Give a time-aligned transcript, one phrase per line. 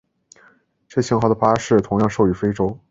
[0.87, 2.75] 这型号的巴士同样售予非洲。